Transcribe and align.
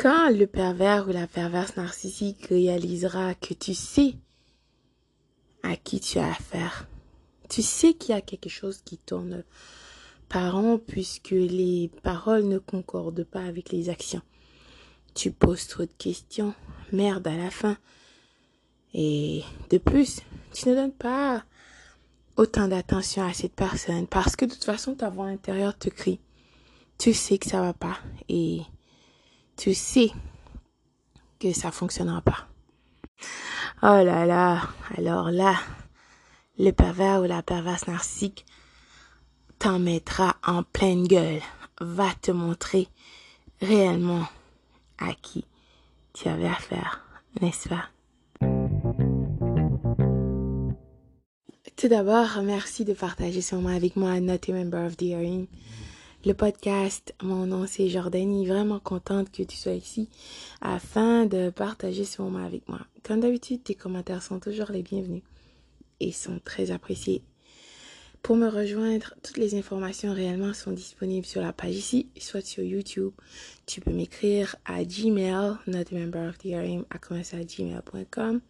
Quand 0.00 0.30
le 0.30 0.46
pervers 0.46 1.06
ou 1.06 1.12
la 1.12 1.26
perverse 1.26 1.76
narcissique 1.76 2.46
réalisera 2.46 3.34
que 3.34 3.52
tu 3.52 3.74
sais 3.74 4.14
à 5.62 5.76
qui 5.76 6.00
tu 6.00 6.18
as 6.18 6.30
affaire, 6.30 6.88
tu 7.50 7.60
sais 7.60 7.92
qu'il 7.92 8.14
y 8.14 8.18
a 8.18 8.22
quelque 8.22 8.48
chose 8.48 8.80
qui 8.82 8.96
tourne 8.96 9.44
par 10.30 10.54
rond 10.54 10.78
puisque 10.78 11.32
les 11.32 11.90
paroles 12.02 12.44
ne 12.44 12.56
concordent 12.56 13.24
pas 13.24 13.42
avec 13.42 13.72
les 13.72 13.90
actions. 13.90 14.22
Tu 15.12 15.32
poses 15.32 15.66
trop 15.66 15.84
de 15.84 15.92
questions, 15.98 16.54
merde 16.92 17.26
à 17.26 17.36
la 17.36 17.50
fin. 17.50 17.76
Et 18.94 19.42
de 19.68 19.76
plus, 19.76 20.20
tu 20.54 20.70
ne 20.70 20.76
donnes 20.76 20.92
pas 20.92 21.44
autant 22.38 22.68
d'attention 22.68 23.22
à 23.22 23.34
cette 23.34 23.54
personne 23.54 24.06
parce 24.06 24.34
que 24.34 24.46
de 24.46 24.52
toute 24.54 24.64
façon 24.64 24.94
ta 24.94 25.10
voix 25.10 25.26
intérieure 25.26 25.76
te 25.76 25.90
crie. 25.90 26.20
Tu 26.96 27.12
sais 27.12 27.36
que 27.36 27.50
ça 27.50 27.60
va 27.60 27.74
pas 27.74 27.98
et 28.30 28.62
tu 29.60 29.74
sais 29.74 30.10
que 31.38 31.52
ça 31.52 31.70
fonctionnera 31.70 32.22
pas. 32.22 32.48
Oh 33.82 34.02
là 34.02 34.24
là, 34.24 34.62
alors 34.96 35.30
là, 35.30 35.54
le 36.58 36.70
pervers 36.70 37.20
ou 37.20 37.24
la 37.24 37.42
perverse 37.42 37.86
narcissique 37.86 38.46
t'en 39.58 39.78
mettra 39.78 40.36
en 40.46 40.62
pleine 40.62 41.06
gueule, 41.06 41.42
va 41.78 42.08
te 42.22 42.30
montrer 42.30 42.88
réellement 43.60 44.26
à 44.98 45.12
qui 45.12 45.44
tu 46.14 46.28
avais 46.28 46.48
affaire, 46.48 47.04
n'est-ce 47.42 47.68
pas? 47.68 47.90
Tout 51.76 51.88
d'abord, 51.88 52.42
merci 52.42 52.86
de 52.86 52.94
partager 52.94 53.42
ce 53.42 53.54
moment 53.56 53.76
avec 53.76 53.96
moi, 53.96 54.20
Not 54.20 54.38
a 54.48 54.52
Member 54.52 54.86
of 54.86 54.96
the 54.96 55.02
Hearing. 55.02 55.48
Le 56.26 56.34
podcast, 56.34 57.14
mon 57.22 57.46
nom 57.46 57.66
c'est 57.66 57.88
Jordanie, 57.88 58.46
vraiment 58.46 58.78
contente 58.78 59.32
que 59.32 59.42
tu 59.42 59.56
sois 59.56 59.72
ici 59.72 60.10
afin 60.60 61.24
de 61.24 61.48
partager 61.48 62.04
ce 62.04 62.20
moment 62.20 62.44
avec 62.44 62.68
moi. 62.68 62.80
Comme 63.02 63.20
d'habitude, 63.20 63.62
tes 63.62 63.74
commentaires 63.74 64.22
sont 64.22 64.38
toujours 64.38 64.70
les 64.70 64.82
bienvenus 64.82 65.22
et 65.98 66.12
sont 66.12 66.38
très 66.44 66.72
appréciés. 66.72 67.22
Pour 68.20 68.36
me 68.36 68.48
rejoindre, 68.48 69.14
toutes 69.22 69.38
les 69.38 69.54
informations 69.54 70.12
réellement 70.12 70.52
sont 70.52 70.72
disponibles 70.72 71.24
sur 71.24 71.40
la 71.40 71.54
page 71.54 71.76
ici, 71.76 72.10
soit 72.18 72.44
sur 72.44 72.62
YouTube. 72.62 73.12
Tu 73.64 73.80
peux 73.80 73.92
m'écrire 73.92 74.56
à 74.66 74.84
Gmail, 74.84 75.54
not 75.68 75.84
member 75.90 76.28
of 76.28 76.36
the 76.36 76.44
hearing, 76.44 76.84
à 76.90 76.98
gmail.com 76.98 78.42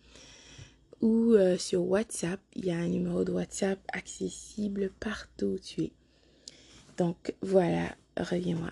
ou 1.02 1.34
euh, 1.34 1.56
sur 1.56 1.82
WhatsApp. 1.88 2.40
Il 2.56 2.66
y 2.66 2.72
a 2.72 2.78
un 2.78 2.88
numéro 2.88 3.22
de 3.22 3.30
WhatsApp 3.30 3.78
accessible 3.92 4.90
partout 4.98 5.54
où 5.54 5.58
tu 5.60 5.82
es. 5.82 5.92
Donc 6.96 7.34
voilà, 7.42 7.94
reviens-moi. 8.16 8.70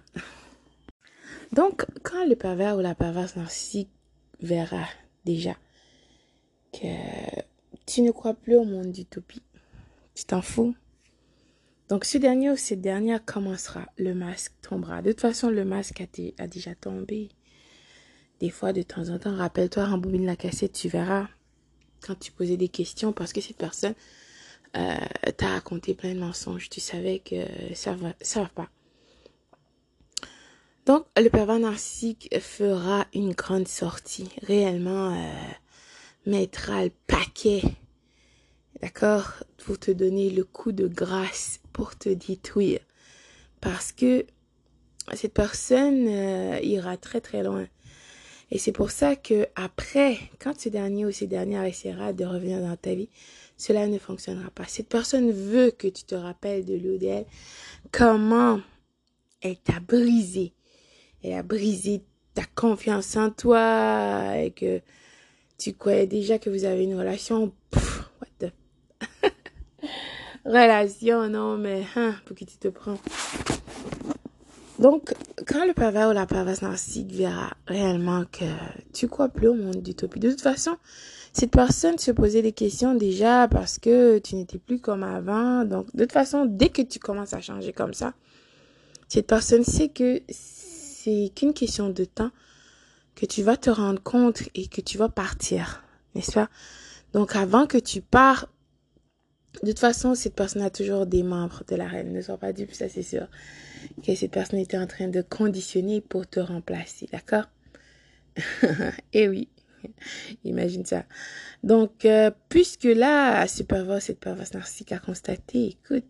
Donc 1.53 1.87
quand 2.03 2.27
le 2.27 2.37
pervers 2.37 2.77
ou 2.77 2.81
la 2.81 2.95
perverse 2.95 3.37
narcissique 3.37 3.91
verra 4.41 4.85
déjà 5.25 5.57
que 6.73 6.87
tu 7.87 8.03
ne 8.03 8.11
crois 8.11 8.35
plus 8.35 8.57
au 8.57 8.65
monde 8.65 8.93
d'utopie, 8.93 9.43
tu 10.15 10.25
t'en 10.25 10.43
fous. 10.43 10.75
Donc 11.89 12.05
ce 12.05 12.19
dernier 12.19 12.51
ou 12.51 12.57
cette 12.57 12.83
dernière 12.83 13.25
commencera, 13.25 13.87
le 13.97 14.15
masque 14.15 14.53
tombera. 14.61 15.01
De 15.01 15.11
toute 15.13 15.23
façon, 15.23 15.49
le 15.49 15.65
masque 15.65 16.03
a, 16.03 16.47
déjà 16.47 16.75
tombé. 16.75 17.31
Des 18.41 18.51
fois, 18.51 18.73
de 18.73 18.83
temps 18.83 19.09
en 19.09 19.19
temps, 19.19 19.35
rappelle-toi, 19.35 19.87
rembobine 19.87 20.27
la 20.27 20.37
cassette, 20.37 20.73
tu 20.73 20.89
verras 20.89 21.29
quand 22.07 22.17
tu 22.19 22.31
posais 22.31 22.57
des 22.57 22.69
questions 22.69 23.13
parce 23.13 23.33
que 23.33 23.41
cette 23.41 23.57
personne 23.57 23.95
euh, 24.77 24.97
t'a 25.37 25.49
raconté 25.49 25.95
plein 25.95 26.15
de 26.15 26.21
mensonges. 26.21 26.69
Tu 26.69 26.81
savais 26.81 27.21
que 27.21 27.37
ça 27.75 27.95
va, 27.95 28.13
ça 28.21 28.43
va 28.43 28.49
pas. 28.49 28.69
Donc, 30.87 31.05
le 31.17 31.29
pervers 31.29 31.59
narcissique 31.59 32.35
fera 32.41 33.07
une 33.13 33.33
grande 33.33 33.69
sortie. 33.69 34.31
Réellement, 34.43 35.13
euh, 35.13 35.33
mettra 36.25 36.85
le 36.85 36.93
paquet. 37.07 37.63
D'accord 38.81 39.35
Pour 39.59 39.79
te 39.79 39.91
donner 39.91 40.31
le 40.31 40.45
coup 40.45 40.73
de 40.73 40.87
grâce, 40.87 41.61
pour 41.73 41.97
te 41.97 42.09
détruire. 42.09 42.81
Parce 43.61 43.93
que 43.93 44.25
cette 45.15 45.35
personne 45.35 46.07
euh, 46.09 46.59
ira 46.63 46.97
très 46.97 47.21
très 47.21 47.43
loin. 47.43 47.67
Et 48.51 48.59
c'est 48.59 48.73
pour 48.73 48.91
ça 48.91 49.15
que 49.15 49.47
après, 49.57 50.19
quand 50.39 50.59
ce 50.59 50.69
dernier 50.69 51.05
ou 51.05 51.13
ces 51.13 51.27
dernières 51.27 51.65
essaiera 51.65 52.13
de 52.13 52.25
revenir 52.25 52.61
dans 52.61 52.77
ta 52.77 52.95
vie, 52.95 53.09
cela 53.59 53.87
ne 53.87 53.99
fonctionnera 53.99 54.51
pas. 54.51 54.65
Cette 54.67 54.89
personne 54.89 55.31
veut 55.31 55.71
que 55.71 55.89
tu 55.89 56.05
te 56.05 56.15
rappelles 56.15 56.65
de 56.65 56.75
lui 56.75 56.99
d'elle, 56.99 57.27
comment 57.93 58.61
elle 59.43 59.59
t'a 59.59 59.81
brisé? 59.81 60.55
Elle 61.23 61.35
a 61.35 61.43
brisé 61.43 62.03
ta 62.35 62.45
confiance 62.55 63.17
en 63.17 63.31
toi 63.31 64.39
et 64.39 64.53
que 64.53 64.81
tu 65.59 65.75
croyais 65.75 66.07
déjà 66.07 66.39
que 66.39 66.49
vous 66.49 66.65
avez 66.65 66.85
une 66.85 66.97
relation? 66.97 67.53
what 67.75 68.29
the... 68.39 68.53
relation, 70.45 71.29
non, 71.29 71.59
mais 71.59 71.85
hein, 71.97 72.15
pour 72.25 72.37
qui 72.37 72.47
tu 72.47 72.57
te 72.57 72.69
prends? 72.69 72.99
Donc, 74.79 75.13
quand 75.47 75.67
le 75.67 75.73
pervers 75.73 76.09
ou 76.09 76.13
la 76.13 76.27
perverse 76.27 76.63
narcissique 76.63 77.11
verra 77.13 77.53
réellement 77.67 78.25
que 78.27 78.45
tu 78.93 79.09
crois 79.09 79.29
plus 79.29 79.49
au 79.49 79.55
monde 79.55 79.83
d'utopie, 79.83 80.21
de 80.21 80.31
toute 80.31 80.41
façon, 80.41 80.77
cette 81.33 81.51
personne 81.51 81.99
se 81.99 82.13
posait 82.13 82.43
des 82.43 82.53
questions 82.53 82.95
déjà 82.95 83.49
parce 83.49 83.79
que 83.79 84.19
tu 84.19 84.37
n'étais 84.37 84.59
plus 84.59 84.81
comme 84.81 85.03
avant. 85.03 85.65
Donc, 85.65 85.87
de 85.95 86.05
toute 86.05 86.13
façon, 86.13 86.47
dès 86.47 86.69
que 86.69 86.83
tu 86.83 87.01
commences 87.01 87.35
à 87.35 87.41
changer 87.41 87.73
comme 87.73 87.93
ça, 87.93 88.15
cette 89.09 89.27
personne 89.27 89.65
sait 89.65 89.89
que 89.89 90.23
c'est 90.29 91.33
qu'une 91.35 91.55
question 91.55 91.91
de 91.91 92.05
temps 92.05 92.31
que 93.17 93.27
tu 93.27 93.43
vas 93.43 93.57
te 93.57 93.71
rendre 93.71 94.01
compte 94.01 94.43
et 94.55 94.69
que 94.69 94.81
tu 94.81 94.97
vas 94.97 95.09
partir, 95.09 95.83
n'est-ce 96.15 96.33
pas? 96.33 96.49
Donc, 97.13 97.35
avant 97.35 97.67
que 97.67 97.79
tu 97.79 98.01
pars, 98.01 98.47
de 99.63 99.69
toute 99.71 99.81
façon, 99.81 100.15
cette 100.15 100.35
personne 100.35 100.63
a 100.63 100.71
toujours 100.71 101.07
des 101.07 101.25
membres 101.25 101.65
de 101.69 101.75
la 101.75 101.89
reine. 101.89 102.13
Ne 102.13 102.23
sois 102.23 102.39
pas 102.39 102.53
dupe, 102.53 102.73
ça 102.75 102.89
c'est 102.89 103.03
sûr. 103.03 103.27
Que 104.05 104.15
cette 104.15 104.31
personne 104.31 104.59
était 104.59 104.79
en 104.79 104.87
train 104.87 105.09
de 105.09 105.23
conditionner 105.23 106.01
pour 106.01 106.27
te 106.27 106.41
remplacer, 106.41 107.09
d'accord? 107.13 107.45
Eh 109.13 109.29
oui, 109.29 109.49
imagine 110.45 110.85
ça. 110.85 111.05
Donc, 111.63 112.05
euh, 112.05 112.31
puisque 112.49 112.85
là, 112.85 113.47
ce 113.47 113.63
pervers, 113.63 114.01
cette 114.01 114.21
perverse 114.21 114.55
narcissique 114.55 114.93
a 114.93 114.99
constaté, 114.99 115.69
écoute, 115.69 116.05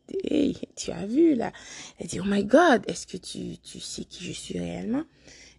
tu 0.77 0.91
as 0.91 1.07
vu 1.07 1.35
là, 1.35 1.53
elle 1.99 2.07
dit, 2.07 2.21
oh 2.21 2.25
my 2.27 2.45
God, 2.45 2.83
est-ce 2.87 3.07
que 3.07 3.17
tu, 3.17 3.59
tu 3.59 3.81
sais 3.81 4.05
qui 4.05 4.25
je 4.25 4.33
suis 4.33 4.59
réellement? 4.59 5.05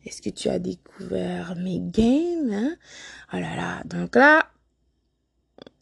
Est-ce 0.06 0.22
que 0.22 0.30
tu 0.30 0.48
as 0.50 0.60
découvert 0.60 1.56
mes 1.56 1.80
games 1.80 2.52
hein? 2.52 2.76
Oh 3.34 3.38
là 3.38 3.56
là, 3.56 3.84
donc 3.86 4.16
là, 4.16 4.50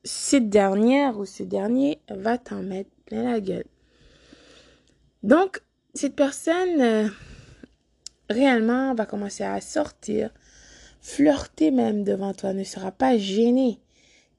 cette 0.04 0.50
dernière 0.50 1.18
ou 1.18 1.26
ce 1.26 1.44
dernier 1.44 2.00
va 2.10 2.38
t'en 2.38 2.64
mettre 2.64 2.90
plein 3.06 3.24
la 3.24 3.40
gueule. 3.42 3.66
Donc, 5.24 5.62
cette 5.94 6.16
personne 6.16 6.82
euh, 6.82 7.10
réellement 8.30 8.94
va 8.94 9.06
commencer 9.06 9.44
à 9.44 9.60
sortir, 9.62 10.32
flirter 11.02 11.72
même 11.72 12.04
devant 12.04 12.34
toi, 12.34 12.54
ne 12.54 12.64
sera 12.64 12.92
pas 12.92 13.18
gênée. 13.18 13.80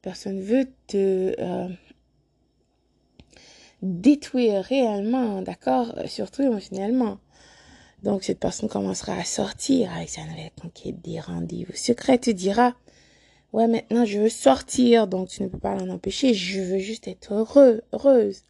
Personne 0.02 0.40
veut 0.40 0.66
te 0.86 1.34
euh, 1.38 1.68
détruire 3.82 4.62
réellement, 4.64 5.42
d'accord? 5.42 5.94
Surtout 6.06 6.42
émotionnellement. 6.42 7.18
Donc, 8.02 8.22
cette 8.22 8.38
personne 8.38 8.68
commencera 8.68 9.14
à 9.14 9.24
sortir 9.24 9.92
avec 9.92 10.08
sa 10.08 10.22
nouvelle 10.22 10.52
conquête 10.60 11.00
des 11.02 11.18
rendez-vous 11.18 11.74
secrets, 11.74 12.18
te 12.18 12.30
dira, 12.30 12.74
ouais, 13.52 13.66
maintenant 13.66 14.04
je 14.04 14.20
veux 14.20 14.28
sortir, 14.28 15.08
donc 15.08 15.28
tu 15.28 15.42
ne 15.42 15.48
peux 15.48 15.58
pas 15.58 15.74
l'en 15.74 15.88
empêcher, 15.88 16.32
je 16.32 16.60
veux 16.60 16.78
juste 16.78 17.08
être 17.08 17.34
heureux, 17.34 17.82
heureuse. 17.92 18.44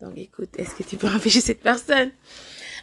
Donc 0.00 0.16
écoute, 0.16 0.50
est-ce 0.58 0.74
que 0.74 0.82
tu 0.82 0.96
peux 0.96 1.08
empêcher 1.14 1.40
cette 1.40 1.60
personne? 1.60 2.10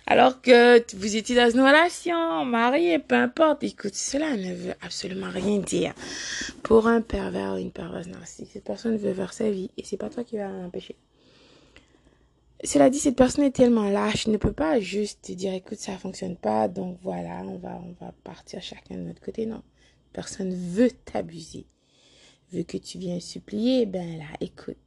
Alors 0.06 0.41
que 0.41 0.84
vous 0.97 1.16
étiez 1.16 1.35
dans 1.35 1.50
une 1.50 1.62
relation, 1.62 2.44
marié, 2.44 3.00
peu 3.00 3.16
importe. 3.16 3.63
Écoute, 3.63 3.96
cela 3.96 4.35
ne 4.35 4.54
veut 4.54 4.74
absolument 4.81 5.30
rien 5.30 5.60
dire. 5.60 5.94
Pour 6.62 6.88
un 6.88 7.01
pervers 7.01 7.54
ou 7.54 7.57
une 7.57 7.71
perverse 7.71 8.07
narcissique, 8.07 8.50
cette 8.51 8.65
personne 8.65 8.98
veut 8.98 9.13
faire 9.13 9.31
sa 9.31 9.50
vie 9.50 9.69
et 9.77 9.83
c'est 9.86 9.98
pas 9.98 10.10
toi 10.10 10.24
qui 10.24 10.38
vas 10.38 10.50
l'en 10.50 10.65
empêcher. 10.65 10.98
Cela 12.65 12.89
dit, 12.89 13.00
cette 13.00 13.18
personne 13.18 13.44
est 13.44 13.56
tellement 13.56 13.89
lâche, 13.89 14.27
ne 14.27 14.38
peut 14.38 14.54
pas 14.54 14.80
juste 14.80 15.21
te 15.24 15.31
dire, 15.33 15.54
écoute, 15.54 15.80
ça 15.80 15.98
fonctionne 15.98 16.38
pas, 16.38 16.69
donc 16.69 16.98
voilà, 17.04 17.42
on 17.44 17.57
va, 17.57 17.81
on 17.83 17.94
va 18.04 18.13
partir 18.24 18.62
chacun 18.62 18.95
de 18.95 19.01
notre 19.01 19.21
côté. 19.21 19.45
Non. 19.45 19.62
Personne 20.13 20.54
veut 20.54 20.92
t'abuser. 20.92 21.66
Veut 22.54 22.63
que 22.63 22.77
tu 22.77 23.00
viennes 23.00 23.19
supplier, 23.19 23.86
ben 23.86 24.18
là, 24.18 24.25
écoute, 24.39 24.77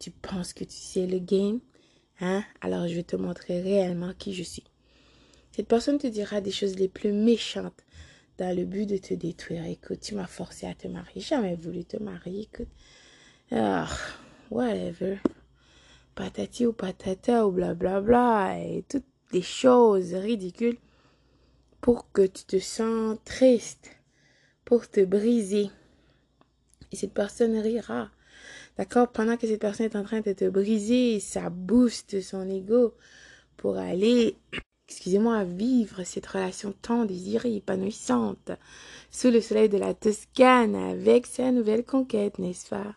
tu 0.00 0.10
penses 0.10 0.54
que 0.54 0.64
tu 0.64 0.76
sais 0.76 1.06
le 1.06 1.18
game, 1.18 1.60
hein? 2.20 2.42
Alors 2.62 2.88
je 2.88 2.94
vais 2.94 3.04
te 3.04 3.16
montrer 3.16 3.60
réellement 3.60 4.12
qui 4.18 4.34
je 4.34 4.42
suis. 4.42 4.64
Cette 5.52 5.68
personne 5.68 5.98
te 5.98 6.06
dira 6.06 6.40
des 6.40 6.50
choses 6.50 6.76
les 6.76 6.88
plus 6.88 7.12
méchantes 7.12 7.84
dans 8.38 8.56
le 8.56 8.64
but 8.64 8.86
de 8.86 8.96
te 8.96 9.12
détruire. 9.12 9.66
Écoute, 9.66 10.00
tu 10.00 10.14
m'as 10.14 10.26
forcé 10.26 10.66
à 10.66 10.74
te 10.74 10.88
marier, 10.88 11.20
jamais 11.20 11.54
voulu 11.54 11.84
te 11.84 11.98
marier, 11.98 12.48
écoute. 12.52 12.68
Ah, 13.52 13.88
whatever. 14.50 15.18
Patati 16.14 16.66
ou 16.66 16.72
patata 16.72 17.46
ou 17.46 17.52
blablabla 17.52 18.58
et 18.58 18.84
toutes 18.88 19.04
les 19.32 19.42
choses 19.42 20.14
ridicules 20.14 20.78
pour 21.82 22.10
que 22.10 22.26
tu 22.26 22.44
te 22.44 22.58
sens 22.58 23.18
triste, 23.24 23.90
pour 24.64 24.88
te 24.88 25.04
briser. 25.04 25.68
Et 26.90 26.96
cette 26.96 27.14
personne 27.14 27.58
rira. 27.58 28.10
D'accord? 28.80 29.12
Pendant 29.12 29.36
que 29.36 29.46
cette 29.46 29.60
personne 29.60 29.84
est 29.84 29.96
en 29.96 30.04
train 30.04 30.22
de 30.22 30.32
te 30.32 30.48
briser, 30.48 31.20
ça 31.20 31.50
booste 31.50 32.22
son 32.22 32.48
ego 32.48 32.94
pour 33.58 33.76
aller, 33.76 34.38
excusez-moi, 34.88 35.44
vivre 35.44 36.02
cette 36.02 36.26
relation 36.26 36.72
tant 36.80 37.04
désirée, 37.04 37.56
épanouissante, 37.56 38.52
sous 39.10 39.30
le 39.30 39.42
soleil 39.42 39.68
de 39.68 39.76
la 39.76 39.92
Toscane 39.92 40.74
avec 40.74 41.26
sa 41.26 41.52
nouvelle 41.52 41.84
conquête, 41.84 42.38
n'est-ce 42.38 42.70
pas? 42.70 42.94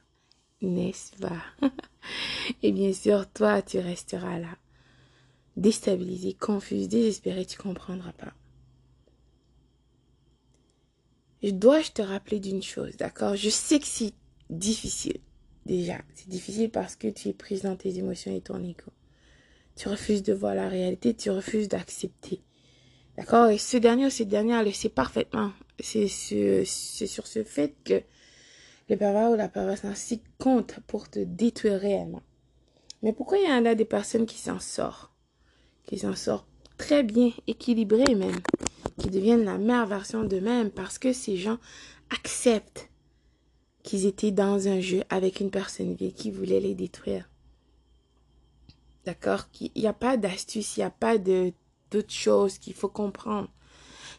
N'est-ce 0.61 1.17
pas? 1.17 1.43
Et 2.63 2.71
bien 2.71 2.93
sûr, 2.93 3.29
toi, 3.29 3.61
tu 3.61 3.79
resteras 3.79 4.39
là, 4.39 4.55
déstabilisé, 5.57 6.31
confus, 6.33 6.87
désespéré, 6.87 7.45
tu 7.45 7.57
comprendras 7.57 8.13
pas. 8.13 8.31
Je 11.41 11.49
dois 11.49 11.81
je 11.81 11.91
te 11.91 12.01
rappeler 12.01 12.39
d'une 12.39 12.63
chose, 12.63 12.95
d'accord? 12.95 13.35
Je 13.35 13.49
sais 13.49 13.79
que 13.79 13.85
c'est 13.85 14.13
difficile. 14.49 15.19
Déjà, 15.65 15.97
c'est 16.13 16.29
difficile 16.29 16.69
parce 16.69 16.95
que 16.95 17.07
tu 17.07 17.29
es 17.29 17.33
prise 17.33 17.61
dans 17.61 17.75
tes 17.75 17.97
émotions 17.97 18.35
et 18.35 18.41
ton 18.41 18.61
ego. 18.63 18.91
Tu 19.75 19.87
refuses 19.87 20.23
de 20.23 20.33
voir 20.33 20.55
la 20.55 20.67
réalité, 20.69 21.13
tu 21.13 21.29
refuses 21.29 21.67
d'accepter. 21.67 22.41
D'accord? 23.17 23.47
Et 23.47 23.57
ce 23.57 23.77
dernier 23.77 24.07
ou 24.07 24.09
cette 24.09 24.27
dernière 24.27 24.63
le 24.63 24.71
sait 24.71 24.89
parfaitement. 24.89 25.51
C'est 25.79 26.07
sur 26.07 27.27
ce 27.27 27.43
fait 27.43 27.75
que 27.83 28.01
le 28.89 28.97
pervers 28.97 29.31
ou 29.31 29.35
la 29.35 29.47
perverse 29.47 29.83
narcissique 29.83 30.23
compte 30.37 30.79
pour 30.87 31.09
te 31.09 31.19
détruire 31.19 31.79
réellement. 31.79 32.21
Mais 33.01 33.13
pourquoi 33.13 33.37
il 33.37 33.49
y 33.49 33.51
en 33.51 33.65
a 33.65 33.75
des 33.75 33.85
personnes 33.85 34.25
qui 34.25 34.37
s'en 34.37 34.59
sortent? 34.59 35.11
Qui 35.85 35.99
s'en 35.99 36.15
sortent 36.15 36.47
très 36.77 37.03
bien, 37.03 37.31
équilibrées 37.47 38.15
même 38.15 38.39
qui 38.97 39.09
deviennent 39.09 39.45
la 39.45 39.57
meilleure 39.57 39.87
version 39.87 40.23
d'eux-mêmes 40.23 40.69
parce 40.69 40.99
que 40.99 41.13
ces 41.13 41.37
gens 41.37 41.57
acceptent 42.11 42.89
qu'ils 43.83 44.05
étaient 44.05 44.31
dans 44.31 44.67
un 44.67 44.79
jeu 44.79 45.03
avec 45.09 45.39
une 45.39 45.51
personne 45.51 45.93
vieille 45.93 46.13
qui 46.13 46.31
voulait 46.31 46.59
les 46.59 46.73
détruire. 46.73 47.29
D'accord? 49.05 49.45
Il 49.59 49.71
n'y 49.75 49.87
a 49.87 49.93
pas 49.93 50.17
d'astuce, 50.17 50.77
il 50.77 50.79
n'y 50.79 50.85
a 50.85 50.89
pas 50.89 51.17
d'autres 51.17 52.09
choses 52.09 52.57
qu'il 52.57 52.73
faut 52.73 52.89
comprendre. 52.89 53.49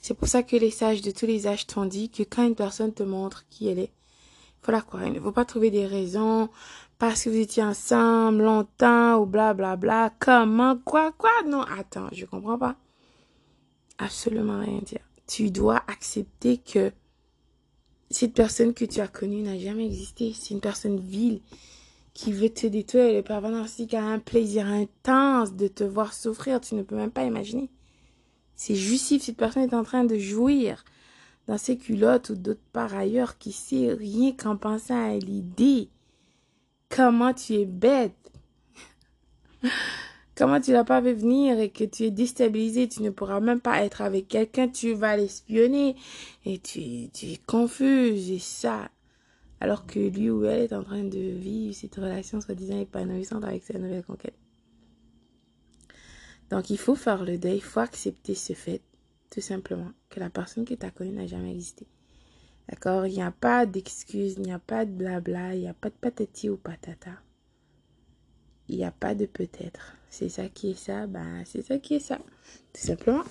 C'est 0.03 0.15
pour 0.15 0.29
ça 0.29 0.43
que 0.43 0.57
les 0.57 0.71
sages 0.71 1.01
de 1.01 1.11
tous 1.11 1.27
les 1.27 1.47
âges 1.47 1.67
t'ont 1.67 1.87
dit 1.87 2.11
que 2.11 2.23
quand 2.23 2.47
une 2.47 2.55
personne 2.55 2.93
te 2.93 3.03
montre 3.03 3.47
qui 3.49 3.69
elle 3.69 3.79
est, 3.79 3.93
il 3.93 4.67
faut 4.67 4.73
la 4.73 4.83
croire. 4.83 5.07
Il 5.07 5.15
ne 5.15 5.21
faut 5.21 5.33
pas 5.33 5.47
trouver 5.47 5.71
des 5.71 5.87
raisons 5.87 6.51
parce 6.99 7.25
que 7.25 7.31
vous 7.31 7.39
étiez 7.39 7.63
ensemble 7.63 8.43
longtemps 8.43 9.17
ou 9.17 9.27
bla 9.27 9.55
bla 9.55 9.77
bla. 9.77 10.13
Comment? 10.19 10.77
Quoi 10.77 11.13
Quoi? 11.13 11.31
Non, 11.47 11.63
attends, 11.63 12.09
je 12.13 12.27
comprends 12.27 12.59
pas 12.59 12.77
absolument 13.99 14.61
rien 14.61 14.81
dire. 14.81 15.01
Tu 15.27 15.51
dois 15.51 15.83
accepter 15.89 16.59
que 16.59 16.93
cette 18.15 18.35
personne 18.35 18.75
que 18.75 18.85
tu 18.85 19.01
as 19.01 19.09
connue 19.09 19.43
n'a 19.43 19.59
jamais 19.59 19.87
existé. 19.87 20.33
C'est 20.35 20.55
une 20.55 20.61
personne 20.61 21.01
vile 21.01 21.41
qui 22.13 22.33
veut 22.33 22.49
te 22.49 22.67
détruire. 22.67 23.13
Le 23.13 23.23
pervers 23.23 23.51
narcissique 23.51 23.95
a 23.95 24.05
un 24.05 24.21
plaisir 24.21 24.67
intense 24.67 25.55
de 25.55 25.67
te 25.67 25.83
voir 25.83 26.15
souffrir. 26.15 26.61
Tu 26.61 26.77
ne 26.77 26.83
peux 26.83 26.95
même 26.95 27.11
pas 27.11 27.25
imaginer. 27.25 27.69
C'est 28.55 28.77
justif. 28.77 29.23
Cette 29.23 29.37
personne 29.37 29.65
est 29.65 29.75
en 29.75 29.83
train 29.83 30.05
de 30.05 30.17
jouir 30.17 30.85
dans 31.49 31.59
ses 31.59 31.77
culottes 31.77 32.31
ou 32.31 32.37
d'autres 32.37 32.61
par 32.73 32.95
ailleurs 32.95 33.37
qui 33.37 33.51
sait 33.53 33.93
rien 33.93 34.33
qu'en 34.33 34.57
pensant 34.57 35.11
à 35.11 35.17
l'idée. 35.17 35.89
Comment 36.89 37.35
tu 37.35 37.55
es 37.55 37.65
bête? 37.65 38.33
Comment 40.37 40.61
tu 40.61 40.73
l'as 40.73 40.85
pas 40.85 41.01
vu 41.01 41.13
venir 41.13 41.61
et 41.61 41.71
que 41.71 41.85
tu 41.85 42.05
es 42.05 42.11
déstabilisé, 42.11 42.89
tu 42.89 43.03
ne 43.03 43.11
pourras 43.11 43.39
même 43.39 43.61
pas 43.61 43.85
être 43.85 44.03
avec 44.03 44.27
quelqu'un, 44.27 44.69
tu 44.69 44.93
vas 44.95 45.17
l'espionner 45.17 45.95
et 46.45 46.59
tu, 46.59 46.81
es 46.81 47.37
confuse 47.47 48.31
et 48.33 48.41
ça. 48.41 48.91
Alors 49.61 49.87
que 49.87 50.01
lui 50.01 50.31
ou 50.31 50.45
elle 50.45 50.63
est 50.63 50.73
en 50.73 50.83
train 50.83 51.05
de 51.05 51.19
vivre 51.19 51.75
cette 51.75 51.95
relation 51.95 52.41
soi-disant 52.41 52.81
épanouissante 52.81 53.45
avec 53.45 53.63
sa 53.63 53.79
nouvelle 53.79 54.03
conquête. 54.03 54.35
Donc 56.51 56.69
il 56.69 56.79
faut 56.79 56.97
faire 56.97 57.25
le 57.25 57.39
deuil, 57.39 57.57
il 57.57 57.63
faut 57.63 57.81
accepter 57.81 58.35
ce 58.35 58.55
fait, 58.55 58.83
tout 59.31 59.41
simplement, 59.41 59.93
que 60.11 60.19
la 60.19 60.31
personne 60.31 60.65
que 60.65 60.75
tu 60.75 60.85
as 60.85 60.91
connue 60.91 61.13
n'a 61.13 61.27
jamais 61.29 61.53
existé. 61.53 61.87
D'accord? 62.69 63.07
Il 63.07 63.15
n'y 63.15 63.23
a 63.23 63.31
pas 63.31 63.67
d'excuses, 63.67 64.35
il 64.37 64.43
n'y 64.43 64.53
a 64.53 64.59
pas 64.59 64.85
de 64.85 64.91
blabla, 64.91 65.55
il 65.55 65.61
n'y 65.61 65.69
a 65.69 65.75
pas 65.75 65.91
de 65.91 65.95
patati 65.95 66.51
ou 66.51 66.57
patata. 66.57 67.13
Il 68.69 68.77
n'y 68.77 68.85
a 68.85 68.91
pas 68.91 69.15
de 69.15 69.27
peut-être 69.27 69.97
c'est 70.15 70.29
ça 70.29 70.49
qui 70.49 70.71
est 70.71 70.79
ça, 70.79 71.09
ben 71.09 71.43
c'est 71.45 71.63
ça 71.63 71.77
qui 71.79 71.95
est 71.95 72.01
ça, 72.01 72.19
tout 72.73 72.81
simplement. 72.81 73.25